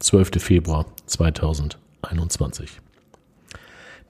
12. 0.00 0.40
Februar 0.40 0.86
2021. 1.06 2.80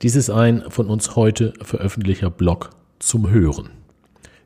Dies 0.02 0.16
ist 0.16 0.28
ein 0.28 0.62
von 0.68 0.88
uns 0.90 1.16
heute 1.16 1.54
veröffentlichter 1.62 2.30
Blog 2.30 2.70
zum 2.98 3.30
Hören. 3.30 3.70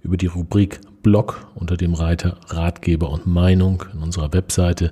Über 0.02 0.16
die 0.16 0.26
Rubrik 0.26 0.80
Blog 1.02 1.48
unter 1.56 1.76
dem 1.76 1.94
Reiter 1.94 2.38
Ratgeber 2.46 3.10
und 3.10 3.26
Meinung 3.26 3.82
in 3.92 4.02
unserer 4.02 4.32
Webseite 4.32 4.90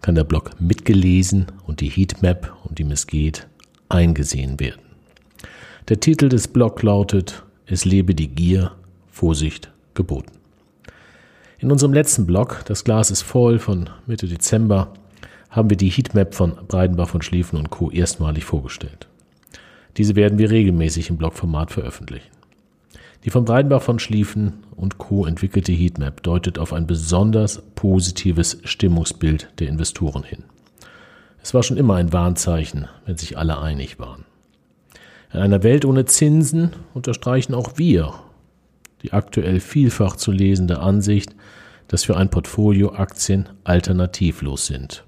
kann 0.00 0.16
der 0.16 0.24
Blog 0.24 0.60
mitgelesen 0.60 1.46
und 1.66 1.80
die 1.80 1.88
Heatmap, 1.88 2.52
um 2.64 2.74
die 2.74 2.82
es 2.90 3.06
geht, 3.06 3.46
eingesehen 3.88 4.58
werden. 4.58 4.82
Der 5.88 6.00
Titel 6.00 6.28
des 6.28 6.48
Blogs 6.48 6.82
lautet 6.82 7.44
Es 7.66 7.84
lebe 7.84 8.16
die 8.16 8.28
Gier, 8.28 8.72
Vorsicht 9.08 9.70
geboten. 9.94 10.32
In 11.58 11.70
unserem 11.70 11.92
letzten 11.92 12.26
Blog, 12.26 12.62
das 12.66 12.82
Glas 12.82 13.12
ist 13.12 13.22
voll 13.22 13.60
von 13.60 13.88
Mitte 14.06 14.26
Dezember, 14.26 14.92
haben 15.52 15.70
wir 15.70 15.76
die 15.76 15.90
Heatmap 15.90 16.34
von 16.34 16.56
Breidenbach 16.66 17.08
von 17.08 17.22
Schlieffen 17.22 17.56
und 17.56 17.70
Co. 17.70 17.90
erstmalig 17.90 18.44
vorgestellt. 18.44 19.06
Diese 19.96 20.16
werden 20.16 20.38
wir 20.38 20.50
regelmäßig 20.50 21.10
im 21.10 21.18
Blogformat 21.18 21.70
veröffentlichen. 21.70 22.26
Die 23.24 23.30
von 23.30 23.44
Breidenbach 23.44 23.82
von 23.82 24.00
Schlieffen 24.00 24.64
und 24.74 24.98
Co. 24.98 25.26
entwickelte 25.26 25.70
Heatmap 25.70 26.24
deutet 26.24 26.58
auf 26.58 26.72
ein 26.72 26.88
besonders 26.88 27.62
positives 27.76 28.58
Stimmungsbild 28.64 29.48
der 29.60 29.68
Investoren 29.68 30.24
hin. 30.24 30.42
Es 31.40 31.54
war 31.54 31.62
schon 31.62 31.76
immer 31.76 31.94
ein 31.94 32.12
Warnzeichen, 32.12 32.88
wenn 33.06 33.16
sich 33.16 33.38
alle 33.38 33.60
einig 33.60 34.00
waren. 34.00 34.24
In 35.32 35.38
einer 35.38 35.62
Welt 35.62 35.84
ohne 35.84 36.06
Zinsen 36.06 36.72
unterstreichen 36.94 37.54
auch 37.54 37.78
wir 37.78 38.14
die 39.02 39.12
aktuell 39.12 39.60
vielfach 39.60 40.16
zu 40.16 40.30
lesende 40.30 40.80
Ansicht, 40.80 41.34
dass 41.88 42.04
für 42.04 42.16
ein 42.16 42.30
Portfolio 42.30 42.92
Aktien 42.92 43.48
alternativlos 43.64 44.66
sind. 44.66 45.04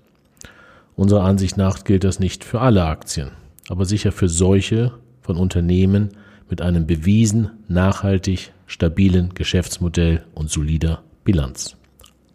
Unserer 0.97 1.25
Ansicht 1.25 1.57
nach 1.57 1.85
gilt 1.85 2.05
das 2.05 2.21
nicht 2.21 2.45
für 2.45 2.61
alle 2.61 2.85
Aktien, 2.85 3.31
aber 3.69 3.85
sicher 3.85 4.13
für 4.13 4.29
solche 4.29 4.93
von 5.23 5.37
Unternehmen 5.37 6.11
mit 6.49 6.63
einem 6.63 6.87
bewiesen 6.87 7.51
nachhaltig 7.67 8.53
stabilen 8.67 9.35
Geschäftsmodell 9.35 10.25
und 10.35 10.51
solider 10.51 11.03
Bilanz. 11.25 11.77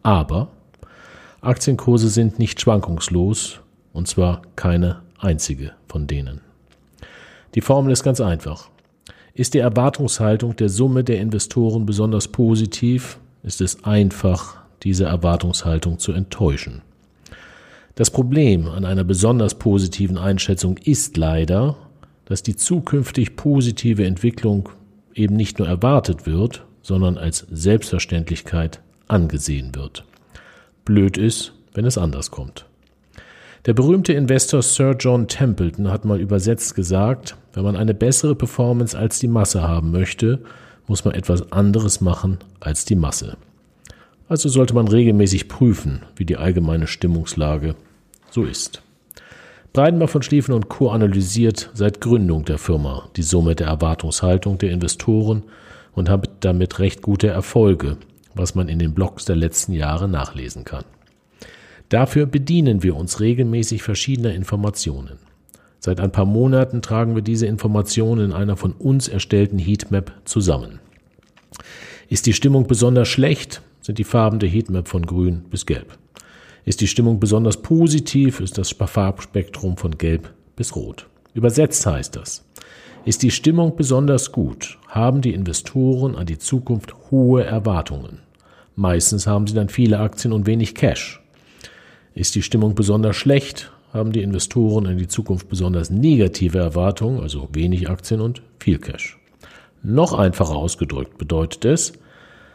Aber 0.03 0.49
Aktienkurse 1.41 2.09
sind 2.09 2.37
nicht 2.37 2.59
schwankungslos, 2.59 3.61
und 3.93 4.07
zwar 4.07 4.41
keine 4.55 5.01
einzige 5.19 5.71
von 5.87 6.05
denen. 6.05 6.41
Die 7.55 7.61
Formel 7.61 7.93
ist 7.93 8.03
ganz 8.03 8.19
einfach. 8.19 8.69
Ist 9.33 9.53
die 9.53 9.59
Erwartungshaltung 9.59 10.55
der 10.57 10.69
Summe 10.69 11.03
der 11.03 11.21
Investoren 11.21 11.85
besonders 11.85 12.27
positiv, 12.27 13.19
ist 13.43 13.61
es 13.61 13.83
einfach, 13.85 14.57
diese 14.83 15.05
Erwartungshaltung 15.05 15.97
zu 15.97 16.11
enttäuschen. 16.11 16.81
Das 17.99 18.11
Problem 18.11 18.69
an 18.69 18.85
einer 18.85 19.03
besonders 19.03 19.55
positiven 19.55 20.17
Einschätzung 20.17 20.77
ist 20.77 21.17
leider, 21.17 21.75
dass 22.23 22.41
die 22.41 22.55
zukünftig 22.55 23.35
positive 23.35 24.05
Entwicklung 24.05 24.69
eben 25.13 25.35
nicht 25.35 25.59
nur 25.59 25.67
erwartet 25.67 26.25
wird, 26.25 26.63
sondern 26.81 27.17
als 27.17 27.45
Selbstverständlichkeit 27.51 28.79
angesehen 29.09 29.75
wird. 29.75 30.05
Blöd 30.85 31.17
ist, 31.17 31.51
wenn 31.73 31.83
es 31.83 31.97
anders 31.97 32.31
kommt. 32.31 32.67
Der 33.65 33.73
berühmte 33.73 34.13
Investor 34.13 34.61
Sir 34.61 34.95
John 34.97 35.27
Templeton 35.27 35.91
hat 35.91 36.05
mal 36.05 36.21
übersetzt 36.21 36.75
gesagt, 36.75 37.35
wenn 37.51 37.65
man 37.65 37.75
eine 37.75 37.93
bessere 37.93 38.33
Performance 38.33 38.97
als 38.97 39.19
die 39.19 39.27
Masse 39.27 39.61
haben 39.61 39.91
möchte, 39.91 40.39
muss 40.87 41.03
man 41.03 41.15
etwas 41.15 41.51
anderes 41.51 41.99
machen 41.99 42.37
als 42.61 42.85
die 42.85 42.95
Masse. 42.95 43.35
Also 44.29 44.47
sollte 44.47 44.73
man 44.73 44.87
regelmäßig 44.87 45.49
prüfen, 45.49 46.03
wie 46.15 46.23
die 46.23 46.37
allgemeine 46.37 46.87
Stimmungslage 46.87 47.75
so 48.31 48.43
ist. 48.43 48.81
Breidenbach 49.71 50.09
von 50.09 50.23
Schlieffen 50.23 50.53
und 50.53 50.67
Co. 50.67 50.89
analysiert 50.89 51.69
seit 51.73 52.01
Gründung 52.01 52.43
der 52.43 52.57
Firma 52.57 53.07
die 53.15 53.23
Summe 53.23 53.55
der 53.55 53.67
Erwartungshaltung 53.67 54.57
der 54.57 54.71
Investoren 54.71 55.43
und 55.93 56.09
hat 56.09 56.29
damit 56.39 56.79
recht 56.79 57.01
gute 57.01 57.27
Erfolge, 57.27 57.97
was 58.33 58.55
man 58.55 58.67
in 58.67 58.79
den 58.79 58.93
Blogs 58.93 59.25
der 59.25 59.35
letzten 59.35 59.73
Jahre 59.73 60.07
nachlesen 60.07 60.63
kann. 60.63 60.85
Dafür 61.89 62.25
bedienen 62.25 62.81
wir 62.81 62.95
uns 62.95 63.19
regelmäßig 63.19 63.83
verschiedener 63.83 64.33
Informationen. 64.33 65.19
Seit 65.79 65.99
ein 65.99 66.11
paar 66.11 66.25
Monaten 66.25 66.81
tragen 66.81 67.15
wir 67.15 67.21
diese 67.21 67.45
Informationen 67.45 68.25
in 68.25 68.33
einer 68.33 68.57
von 68.57 68.73
uns 68.73 69.07
erstellten 69.07 69.59
Heatmap 69.59 70.13
zusammen. 70.25 70.79
Ist 72.09 72.25
die 72.25 72.33
Stimmung 72.33 72.65
besonders 72.65 73.07
schlecht, 73.07 73.61
sind 73.81 73.99
die 73.99 74.03
Farben 74.03 74.39
der 74.39 74.49
Heatmap 74.49 74.87
von 74.87 75.05
grün 75.05 75.43
bis 75.51 75.67
gelb. 75.67 75.98
Ist 76.69 76.81
die 76.81 76.87
Stimmung 76.87 77.19
besonders 77.19 77.57
positiv, 77.63 78.39
ist 78.41 78.59
das 78.59 78.69
Farbspektrum 78.73 79.75
von 79.75 79.97
Gelb 79.97 80.31
bis 80.55 80.75
Rot. 80.75 81.07
Übersetzt 81.33 81.83
heißt 81.83 82.15
das, 82.15 82.45
ist 83.05 83.23
die 83.23 83.31
Stimmung 83.31 83.75
besonders 83.75 84.31
gut, 84.31 84.77
haben 84.87 85.21
die 85.21 85.33
Investoren 85.33 86.15
an 86.15 86.27
die 86.27 86.37
Zukunft 86.37 86.93
hohe 87.09 87.43
Erwartungen. 87.43 88.19
Meistens 88.75 89.25
haben 89.25 89.47
sie 89.47 89.55
dann 89.55 89.69
viele 89.69 89.97
Aktien 89.97 90.31
und 90.31 90.45
wenig 90.45 90.75
Cash. 90.75 91.23
Ist 92.13 92.35
die 92.35 92.43
Stimmung 92.43 92.75
besonders 92.75 93.15
schlecht, 93.15 93.71
haben 93.91 94.11
die 94.11 94.21
Investoren 94.21 94.85
an 94.85 94.99
die 94.99 95.07
Zukunft 95.07 95.49
besonders 95.49 95.89
negative 95.89 96.59
Erwartungen, 96.59 97.19
also 97.19 97.49
wenig 97.51 97.89
Aktien 97.89 98.21
und 98.21 98.43
viel 98.59 98.77
Cash. 98.77 99.17
Noch 99.81 100.13
einfacher 100.13 100.55
ausgedrückt 100.55 101.17
bedeutet 101.17 101.65
es, 101.65 101.93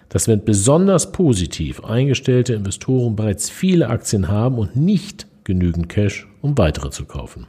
dass 0.09 0.29
wenn 0.29 0.45
besonders 0.45 1.13
positiv 1.13 1.85
eingestellte 1.85 2.55
Investoren 2.55 3.17
bereits 3.17 3.51
viele 3.51 3.89
Aktien 3.89 4.29
haben 4.29 4.59
und 4.59 4.77
nicht 4.77 5.27
genügend 5.45 5.89
Cash, 5.89 6.29
um 6.41 6.57
weitere 6.59 6.91
zu 6.91 7.05
kaufen. 7.05 7.47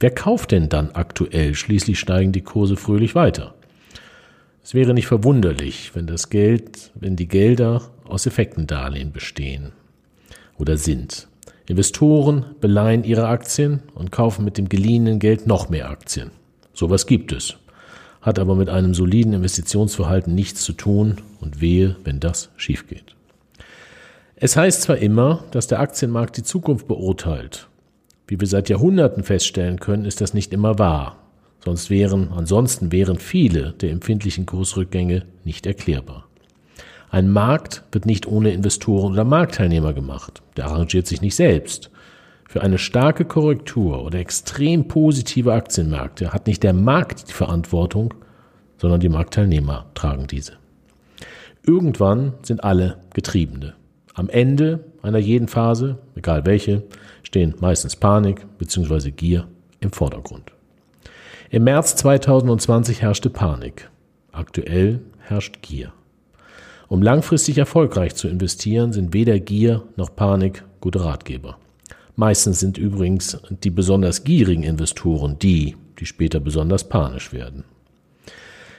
Wer 0.00 0.10
kauft 0.10 0.52
denn 0.52 0.68
dann 0.68 0.90
aktuell? 0.92 1.54
Schließlich 1.54 1.98
steigen 1.98 2.32
die 2.32 2.42
Kurse 2.42 2.76
fröhlich 2.76 3.14
weiter. 3.14 3.54
Es 4.62 4.74
wäre 4.74 4.94
nicht 4.94 5.06
verwunderlich, 5.06 5.92
wenn 5.94 6.06
das 6.06 6.28
Geld, 6.28 6.90
wenn 6.94 7.16
die 7.16 7.28
Gelder 7.28 7.82
aus 8.04 8.26
Effektendarlehen 8.26 9.12
bestehen 9.12 9.72
oder 10.58 10.76
sind. 10.76 11.28
Investoren 11.68 12.46
beleihen 12.60 13.04
ihre 13.04 13.28
Aktien 13.28 13.82
und 13.94 14.12
kaufen 14.12 14.44
mit 14.44 14.58
dem 14.58 14.68
geliehenen 14.68 15.18
Geld 15.18 15.46
noch 15.46 15.68
mehr 15.68 15.90
Aktien. 15.90 16.30
Sowas 16.72 17.06
gibt 17.06 17.32
es 17.32 17.56
hat 18.26 18.40
aber 18.40 18.56
mit 18.56 18.68
einem 18.68 18.92
soliden 18.92 19.34
Investitionsverhalten 19.34 20.34
nichts 20.34 20.64
zu 20.64 20.72
tun 20.72 21.18
und 21.40 21.60
wehe, 21.60 21.94
wenn 22.02 22.18
das 22.18 22.50
schief 22.56 22.88
geht. 22.88 23.14
Es 24.34 24.56
heißt 24.56 24.82
zwar 24.82 24.98
immer, 24.98 25.44
dass 25.52 25.68
der 25.68 25.78
Aktienmarkt 25.78 26.36
die 26.36 26.42
Zukunft 26.42 26.88
beurteilt. 26.88 27.68
Wie 28.26 28.40
wir 28.40 28.48
seit 28.48 28.68
Jahrhunderten 28.68 29.22
feststellen 29.22 29.78
können, 29.78 30.04
ist 30.04 30.20
das 30.20 30.34
nicht 30.34 30.52
immer 30.52 30.76
wahr. 30.80 31.18
Sonst 31.64 31.88
wären, 31.88 32.32
ansonsten 32.32 32.90
wären 32.90 33.18
viele 33.18 33.72
der 33.74 33.92
empfindlichen 33.92 34.44
Kursrückgänge 34.44 35.24
nicht 35.44 35.64
erklärbar. 35.64 36.26
Ein 37.08 37.30
Markt 37.30 37.84
wird 37.92 38.06
nicht 38.06 38.26
ohne 38.26 38.50
Investoren 38.50 39.12
oder 39.12 39.24
Marktteilnehmer 39.24 39.92
gemacht. 39.92 40.42
Der 40.56 40.66
arrangiert 40.66 41.06
sich 41.06 41.22
nicht 41.22 41.36
selbst. 41.36 41.90
Für 42.48 42.62
eine 42.62 42.78
starke 42.78 43.24
Korrektur 43.24 44.04
oder 44.04 44.20
extrem 44.20 44.86
positive 44.86 45.52
Aktienmärkte 45.52 46.32
hat 46.32 46.46
nicht 46.46 46.62
der 46.62 46.72
Markt 46.72 47.28
die 47.28 47.32
Verantwortung, 47.32 48.14
sondern 48.78 49.00
die 49.00 49.08
Marktteilnehmer 49.08 49.86
tragen 49.94 50.26
diese. 50.28 50.52
Irgendwann 51.64 52.34
sind 52.42 52.62
alle 52.62 52.98
Getriebene. 53.14 53.74
Am 54.14 54.28
Ende 54.28 54.84
einer 55.02 55.18
jeden 55.18 55.48
Phase, 55.48 55.98
egal 56.14 56.46
welche, 56.46 56.84
stehen 57.24 57.54
meistens 57.58 57.96
Panik 57.96 58.46
bzw. 58.58 59.10
Gier 59.10 59.48
im 59.80 59.90
Vordergrund. 59.90 60.52
Im 61.50 61.64
März 61.64 61.96
2020 61.96 63.02
herrschte 63.02 63.28
Panik. 63.28 63.90
Aktuell 64.30 65.00
herrscht 65.18 65.62
Gier. 65.62 65.92
Um 66.88 67.02
langfristig 67.02 67.58
erfolgreich 67.58 68.14
zu 68.14 68.28
investieren, 68.28 68.92
sind 68.92 69.12
weder 69.12 69.40
Gier 69.40 69.82
noch 69.96 70.14
Panik 70.14 70.64
gute 70.80 71.04
Ratgeber. 71.04 71.58
Meistens 72.16 72.60
sind 72.60 72.78
übrigens 72.78 73.38
die 73.50 73.70
besonders 73.70 74.24
gierigen 74.24 74.62
Investoren 74.62 75.38
die, 75.38 75.76
die 75.98 76.06
später 76.06 76.40
besonders 76.40 76.88
panisch 76.88 77.32
werden. 77.32 77.64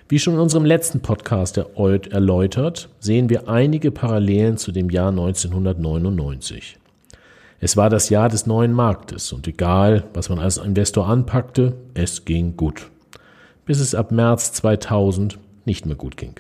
Wie 0.09 0.17
schon 0.17 0.33
in 0.33 0.39
unserem 0.39 0.65
letzten 0.65 1.01
Podcast 1.01 1.57
erläutert, 1.57 2.89
sehen 2.99 3.29
wir 3.29 3.47
einige 3.47 3.91
Parallelen 3.91 4.57
zu 4.57 4.71
dem 4.71 4.89
Jahr 4.89 5.09
1999. 5.09 6.77
Es 7.59 7.77
war 7.77 7.89
das 7.89 8.09
Jahr 8.09 8.29
des 8.29 8.47
neuen 8.47 8.71
Marktes 8.71 9.31
und 9.33 9.47
egal, 9.47 10.05
was 10.13 10.29
man 10.29 10.39
als 10.39 10.57
Investor 10.57 11.07
anpackte, 11.07 11.73
es 11.93 12.25
ging 12.25 12.55
gut. 12.55 12.89
Bis 13.65 13.79
es 13.79 13.93
ab 13.93 14.11
März 14.11 14.53
2000 14.53 15.37
nicht 15.65 15.85
mehr 15.85 15.95
gut 15.95 16.17
ging. 16.17 16.35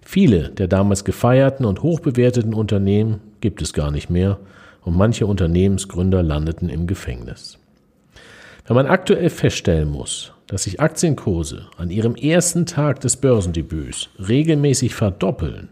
Viele 0.00 0.48
der 0.48 0.66
damals 0.66 1.04
gefeierten 1.04 1.64
und 1.64 1.82
hochbewerteten 1.82 2.54
Unternehmen 2.54 3.20
gibt 3.40 3.62
es 3.62 3.72
gar 3.72 3.90
nicht 3.90 4.10
mehr 4.10 4.38
und 4.84 4.96
manche 4.96 5.26
Unternehmensgründer 5.26 6.22
landeten 6.22 6.68
im 6.68 6.86
Gefängnis. 6.86 7.58
Wenn 8.66 8.76
man 8.76 8.86
aktuell 8.86 9.30
feststellen 9.30 9.90
muss, 9.90 10.32
dass 10.46 10.64
sich 10.64 10.80
Aktienkurse 10.80 11.66
an 11.76 11.90
ihrem 11.90 12.14
ersten 12.14 12.66
Tag 12.66 13.00
des 13.00 13.16
Börsendebüts 13.16 14.10
regelmäßig 14.26 14.94
verdoppeln, 14.94 15.68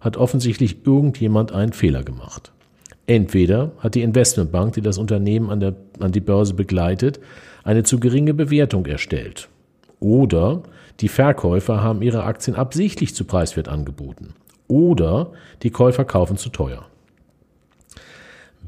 hat 0.00 0.16
offensichtlich 0.16 0.86
irgendjemand 0.86 1.52
einen 1.52 1.72
Fehler 1.72 2.02
gemacht. 2.02 2.52
Entweder 3.06 3.72
hat 3.78 3.94
die 3.94 4.02
Investmentbank, 4.02 4.74
die 4.74 4.80
das 4.80 4.98
Unternehmen 4.98 5.50
an, 5.50 5.60
der, 5.60 5.74
an 6.00 6.12
die 6.12 6.20
Börse 6.20 6.54
begleitet, 6.54 7.20
eine 7.62 7.84
zu 7.84 8.00
geringe 8.00 8.34
Bewertung 8.34 8.86
erstellt. 8.86 9.48
Oder 10.00 10.62
die 11.00 11.08
Verkäufer 11.08 11.82
haben 11.82 12.02
ihre 12.02 12.24
Aktien 12.24 12.56
absichtlich 12.56 13.14
zu 13.14 13.24
preiswert 13.24 13.68
angeboten. 13.68 14.34
Oder 14.68 15.32
die 15.62 15.70
Käufer 15.70 16.04
kaufen 16.04 16.36
zu 16.36 16.48
teuer. 16.48 16.86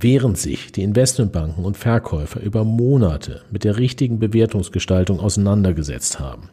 Während 0.01 0.39
sich 0.39 0.71
die 0.71 0.85
Investmentbanken 0.85 1.65
und 1.65 1.77
Verkäufer 1.77 2.41
über 2.41 2.63
Monate 2.63 3.43
mit 3.51 3.65
der 3.65 3.79
richtigen 3.79 4.21
Bewertungsgestaltung 4.21 5.19
auseinandergesetzt 5.19 6.21
haben, 6.21 6.51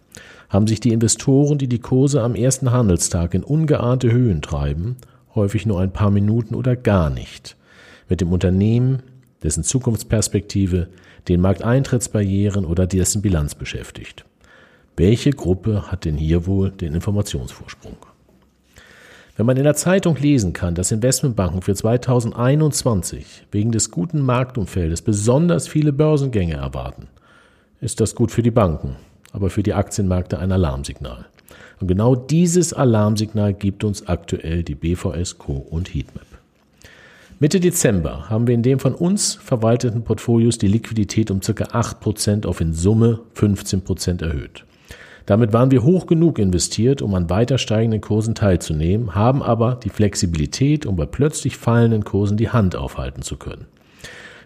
haben 0.49 0.65
sich 0.65 0.79
die 0.79 0.91
Investoren, 0.91 1.59
die 1.59 1.67
die 1.67 1.79
Kurse 1.79 2.23
am 2.23 2.33
ersten 2.33 2.71
Handelstag 2.71 3.35
in 3.35 3.43
ungeahnte 3.43 4.11
Höhen 4.11 4.41
treiben, 4.41 4.95
häufig 5.35 5.67
nur 5.67 5.79
ein 5.79 5.93
paar 5.93 6.09
Minuten 6.09 6.55
oder 6.55 6.75
gar 6.75 7.11
nicht, 7.11 7.55
mit 8.09 8.19
dem 8.19 8.31
Unternehmen, 8.31 9.03
dessen 9.43 9.63
Zukunftsperspektive, 9.63 10.87
den 11.27 11.41
Markteintrittsbarrieren 11.41 12.65
oder 12.65 12.87
dessen 12.87 13.21
Bilanz 13.21 13.53
beschäftigt. 13.53 14.25
Welche 14.97 15.31
Gruppe 15.31 15.91
hat 15.91 16.05
denn 16.05 16.17
hier 16.17 16.47
wohl 16.47 16.71
den 16.71 16.95
Informationsvorsprung? 16.95 17.97
Wenn 19.37 19.45
man 19.45 19.57
in 19.57 19.65
der 19.65 19.75
Zeitung 19.75 20.15
lesen 20.15 20.53
kann, 20.53 20.75
dass 20.75 20.93
Investmentbanken 20.93 21.61
für 21.61 21.75
2021 21.75 23.47
wegen 23.51 23.73
des 23.73 23.91
guten 23.91 24.21
Marktumfeldes 24.21 25.01
besonders 25.01 25.67
viele 25.67 25.91
Börsengänge 25.91 26.53
erwarten, 26.53 27.07
ist 27.81 27.99
das 27.99 28.15
gut 28.15 28.31
für 28.31 28.43
die 28.43 28.51
Banken, 28.51 28.95
aber 29.33 29.49
für 29.49 29.61
die 29.61 29.73
Aktienmärkte 29.73 30.39
ein 30.39 30.53
Alarmsignal. 30.53 31.25
Und 31.81 31.87
genau 31.87 32.15
dieses 32.15 32.71
Alarmsignal 32.71 33.53
gibt 33.53 33.83
uns 33.83 34.07
aktuell 34.07 34.63
die 34.63 34.75
BVS 34.75 35.37
Co. 35.37 35.53
und 35.69 35.93
Heatmap. 35.93 36.25
Mitte 37.41 37.59
Dezember 37.59 38.29
haben 38.29 38.47
wir 38.47 38.55
in 38.55 38.63
dem 38.63 38.79
von 38.79 38.95
uns 38.95 39.35
verwalteten 39.35 40.03
Portfolios 40.03 40.57
die 40.57 40.69
Liquidität 40.69 41.29
um 41.29 41.41
ca. 41.41 41.51
8% 41.51 42.45
auf 42.45 42.61
in 42.61 42.71
Summe 42.71 43.19
15% 43.35 44.23
erhöht. 44.23 44.63
Damit 45.25 45.53
waren 45.53 45.71
wir 45.71 45.83
hoch 45.83 46.05
genug 46.05 46.37
investiert, 46.37 47.01
um 47.01 47.15
an 47.15 47.29
weiter 47.29 47.57
steigenden 47.57 48.01
Kursen 48.01 48.35
teilzunehmen, 48.35 49.15
haben 49.15 49.41
aber 49.41 49.79
die 49.83 49.89
Flexibilität, 49.89 50.85
um 50.85 50.95
bei 50.95 51.05
plötzlich 51.05 51.57
fallenden 51.57 52.03
Kursen 52.03 52.37
die 52.37 52.49
Hand 52.49 52.75
aufhalten 52.75 53.23
zu 53.23 53.37
können. 53.37 53.65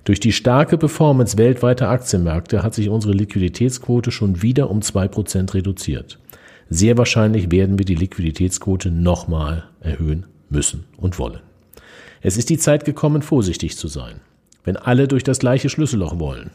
Durch 0.06 0.22
die 0.22 0.32
starke 0.32 0.78
Performance 0.78 1.38
weltweiter 1.38 1.90
Aktienmärkte 1.90 2.64
hat 2.64 2.74
sich 2.74 2.90
unsere 2.90 3.14
Liquiditätsquote 3.14 4.12
schon 4.12 4.42
wieder 4.42 4.70
um 4.70 4.82
zwei 4.82 5.08
Prozent 5.08 5.54
reduziert. 5.54 6.18
Sehr 6.70 6.98
wahrscheinlich 6.98 7.52
werden 7.52 7.78
wir 7.78 7.86
die 7.86 7.96
Liquiditätsquote 7.96 8.90
nochmal 8.90 9.66
erhöhen 9.82 10.26
müssen 10.50 10.86
und 10.98 11.20
wollen. 11.20 11.42
Es 12.22 12.38
ist 12.38 12.50
die 12.50 12.58
Zeit 12.58 12.86
gekommen, 12.86 13.22
vorsichtig 13.22 13.78
zu 13.78 13.88
sein. 13.88 14.22
Wenn 14.64 14.78
alle 14.78 15.08
durch 15.08 15.24
das 15.24 15.40
gleiche 15.40 15.70
Schlüsselloch 15.70 16.20
wollen, 16.20 16.52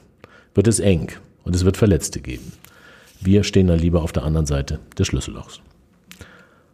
wird 0.54 0.68
es 0.68 0.80
eng 0.80 1.10
und 1.42 1.54
es 1.54 1.64
wird 1.64 1.76
Verletzte 1.76 2.20
geben. 2.20 2.52
Wir 3.24 3.42
stehen 3.42 3.68
dann 3.68 3.78
lieber 3.78 4.02
auf 4.02 4.12
der 4.12 4.24
anderen 4.24 4.44
Seite 4.44 4.80
des 4.98 5.06
Schlüssellochs. 5.06 5.60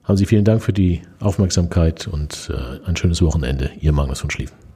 Haben 0.02 0.16
Sie 0.16 0.26
vielen 0.26 0.44
Dank 0.44 0.62
für 0.62 0.72
die 0.72 1.02
Aufmerksamkeit 1.20 2.08
und 2.08 2.50
äh, 2.52 2.84
ein 2.88 2.96
schönes 2.96 3.22
Wochenende. 3.22 3.70
Ihr 3.80 3.92
Magnus 3.92 4.18
von 4.18 4.30
Schlieffen. 4.30 4.69